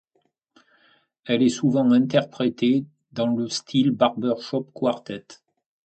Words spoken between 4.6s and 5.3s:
quartet.